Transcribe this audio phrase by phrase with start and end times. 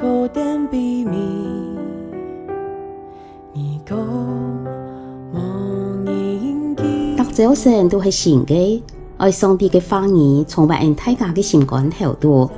[0.00, 0.06] 大
[7.34, 8.82] 早晨都是新的，
[9.18, 12.50] 爱上帝的话语，充满大家的心肝头度。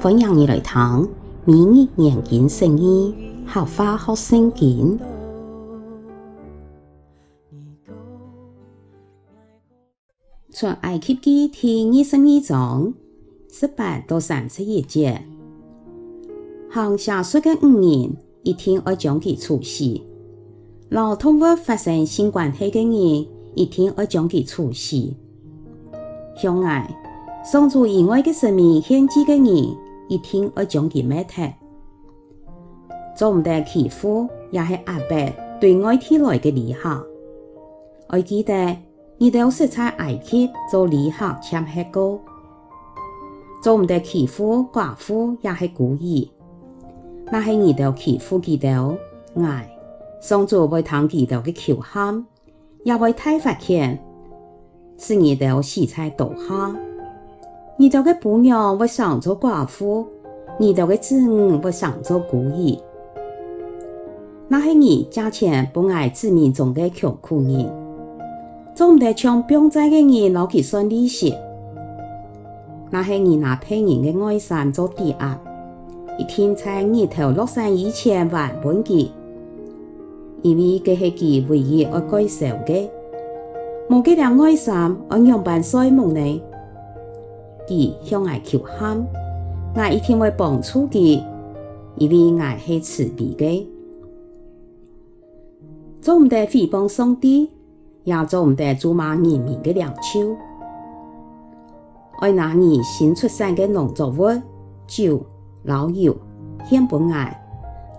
[0.00, 1.06] 欢迎你来听，
[1.44, 3.14] 每日研经圣经，
[3.46, 4.98] 学话学圣经。
[10.50, 12.94] 出埃及记第二十二章
[13.52, 15.22] 十八到三十一节，
[16.72, 20.00] 行邪术的五人，一天要将其处死；
[20.88, 25.12] 老动物发生性关系的人，一天要将其处死。
[26.36, 26.88] 相爱、
[27.44, 29.76] 上主以外的生命献祭的人，
[30.08, 31.52] 一天要将其灭绝。
[33.16, 37.04] 做唔得欺负，也是阿伯对外提来的礼盒。
[38.08, 38.76] 我记得。
[39.22, 42.18] 你都是在埃及做礼盒签黑过，
[43.62, 46.30] 做唔得欺负寡妇也是故意。
[47.30, 48.96] 那是你都欺负佢哋，
[49.42, 49.70] 爱
[50.20, 52.26] 上主会听佢哋的求喊，
[52.84, 53.98] 也会太罚钱，
[54.98, 56.74] 是你都死在刀下。
[57.76, 60.06] 你哋的婆娘会上做寡妇，
[60.58, 62.78] 你哋的子女会上做孤儿。
[64.48, 67.70] 那是你价钱不爱子民中的穷苦人。
[68.74, 71.34] 总得将病灾的人攞去算利息，
[72.90, 75.38] 那是你拿别人的爱心做抵押，
[76.20, 79.10] 一天在日头落山以前还本金，
[80.42, 82.90] 因为这是佢唯一要该受的，
[83.88, 86.42] 冇这点爱心，我样办衰梦呢？
[87.66, 89.02] 佢向我求喊，
[89.74, 91.24] 我一定会帮助佢，
[91.96, 93.70] 因为我是慈悲的，
[96.02, 97.48] 总唔得诽谤上帝。
[98.04, 100.36] 也做唔得咒骂人民的良手，
[102.20, 104.26] 爱拿你新出生的农作物、
[104.86, 105.22] 酒、
[105.62, 106.16] 老油
[106.64, 107.40] 献本爱，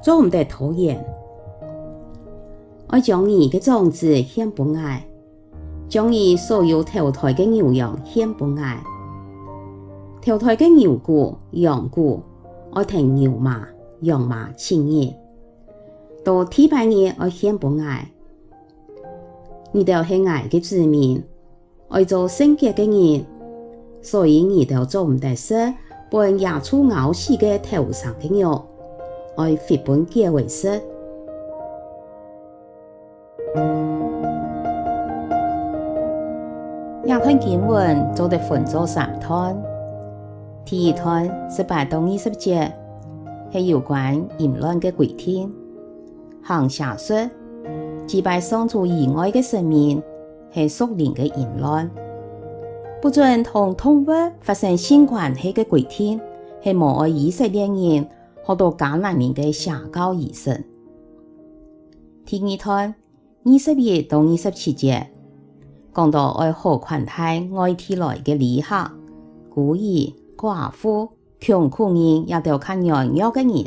[0.01, 1.03] 做唔得拖延。
[2.87, 5.05] 爱将你的种子献本爱，
[5.87, 8.83] 将你所有投胎的牛羊献本爱，
[10.21, 12.19] 投胎的牛牯、羊牯，
[12.73, 13.67] 爱听牛马、
[14.01, 15.13] 羊马亲热，
[16.23, 18.11] 到第八年爱献本爱。
[19.71, 21.23] 你哋系爱嘅子民，
[21.87, 23.25] 爱做圣洁嘅人，
[24.01, 25.73] 所以你哋做唔得事，
[26.11, 28.61] 本野猪咬死嘅头上嘅肉，
[29.37, 30.67] 爱血本结为食。
[37.05, 39.55] 亚吞经文做得分做三段，
[40.65, 42.69] 第一段十八到二十节
[43.53, 45.49] 系有关淫乱嘅规定，
[46.43, 47.13] 行邪术。
[48.05, 50.03] 祭拜上主以外的神明
[50.53, 51.89] 是属灵的淫乱，
[53.01, 54.07] 不准同动物
[54.41, 56.19] 发生性关系的规定
[56.63, 60.63] 是妨碍以色列人学到迦南人的社交仪式。
[62.25, 62.95] 第二段
[63.43, 65.09] 二十一到二十七节
[65.93, 68.91] 讲到爱好款待外地来的旅客、
[69.49, 73.65] 孤儿、寡妇、穷苦人也都看软弱的人。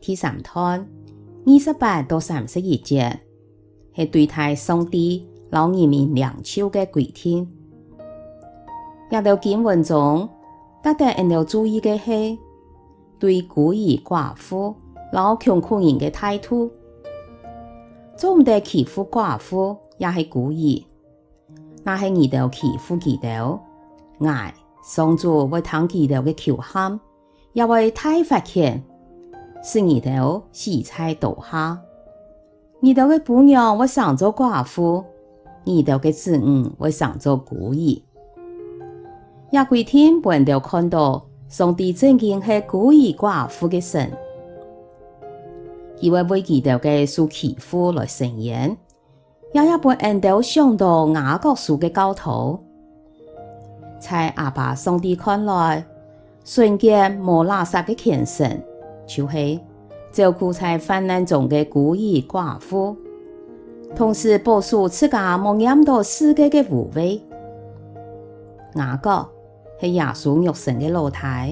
[0.00, 0.86] 第三段。
[1.48, 3.20] 二十八到三十一节
[3.94, 7.48] 系对待上帝老人民良手的规定，
[9.10, 10.28] 也到经文中，
[10.82, 12.38] 特特应要注意的是
[13.18, 14.74] 对孤儿寡妇、
[15.12, 16.70] 老穷苦人的态度，
[18.16, 20.84] 做唔得欺负寡妇，也是孤儿，
[21.84, 23.58] 那系你哋欺负佢哋，
[24.26, 24.52] 爱
[24.82, 26.98] 上主会听佢哋的求喊，
[27.52, 28.82] 也会太罚钱。
[29.62, 31.80] 是你哋死在刀下，
[32.80, 35.02] 你哋嘅婆娘会上做寡妇，
[35.64, 38.02] 你哋嘅子女会上做孤儿。
[39.56, 44.12] 也规定不能看到上帝曾经系孤儿寡妇嘅神，
[45.98, 48.76] 佢会为佢哋嘅受欺负来伸冤，
[49.52, 52.58] 也也不能想到雅各书嘅教徒，
[53.98, 55.84] 在阿爸上帝看来，
[56.44, 58.62] 纯洁无垃圾嘅虔诚。
[59.06, 59.60] 就是
[60.10, 62.96] 照顾在患难中的孤儿寡妇，
[63.94, 67.20] 同时保守自家冇染到世界的污秽。
[68.74, 69.24] 雅各
[69.80, 71.46] 是耶稣肉身的老大，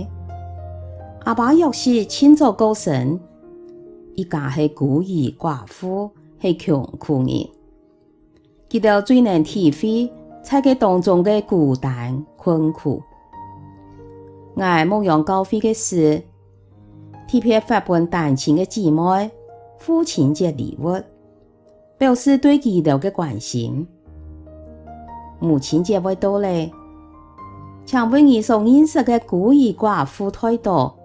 [1.24, 3.18] 阿爸又是亲祖高神，
[4.14, 6.10] 一家是孤儿寡妇，
[6.40, 7.48] 是穷苦人，
[8.68, 10.12] 佢哋最能体会
[10.42, 13.02] 在佢当中的孤单困苦。
[14.56, 16.22] 爱牧养教会的事。
[17.26, 19.30] 特别发本单亲的姊妹
[19.78, 20.94] 父亲节礼物，
[21.96, 23.84] 表示对佢哋的关心。
[25.40, 26.70] 母亲节会到咧，
[27.86, 30.98] 请为你所认识的孤儿寡妇太多，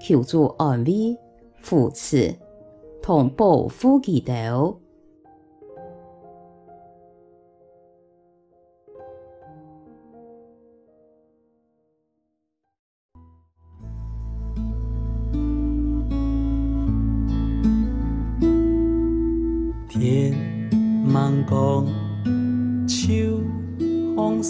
[0.00, 1.16] 求助安慰、
[1.56, 2.34] 扶持
[3.02, 4.76] 同保护祈祷。
[19.88, 20.34] 天
[21.06, 21.86] 茫光，
[22.86, 23.40] 秋
[24.14, 24.42] 风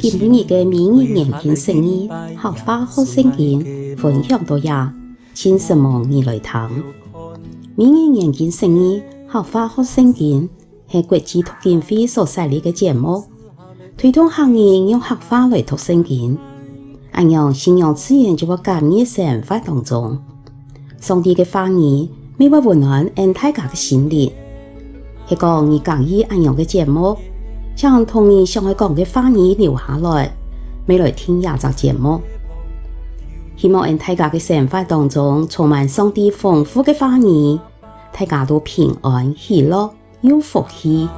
[0.00, 4.94] 今每年的名人眼睛生意，合法好升音，分享到呀，
[5.34, 6.70] 请什么你来谈。
[7.76, 10.48] 名人眼睛生意，合法好升音，
[10.90, 13.24] 是国际脱金会所设立的节目，
[13.96, 16.36] 推动行业用合法来脱声音。
[17.12, 20.18] 按照信仰资源就我感恩生活当中，
[21.00, 24.32] 上帝的话语每晚温暖俺大家的心灵。
[25.28, 27.16] 一个你讲义按样的节目。
[27.80, 30.30] 将童年上海讲嘅话语留下来，
[30.86, 32.20] 未来听亚集节目。
[33.56, 37.60] 希望喺大家嘅生活当中充满上帝丰富嘅花儿，
[38.12, 39.90] 大家都平安喜乐
[40.20, 41.08] 有福气。